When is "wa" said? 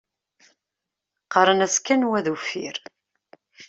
2.09-2.19